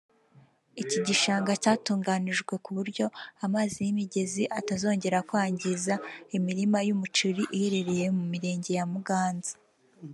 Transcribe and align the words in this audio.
Iki 0.81 0.99
gishanga 1.07 1.51
cyatunganijwe 1.63 2.53
ku 2.63 2.69
buryo 2.77 3.05
amazi 3.45 3.77
y’imigezi 3.85 4.43
atazongera 4.59 5.17
kwangiza 5.29 5.93
imirima 6.37 6.77
y’umuceri 6.87 7.43
iherereye 7.55 8.05
mu 8.17 8.23
mirenge 8.33 8.71
ya 8.77 8.85
Muganza 8.93 9.53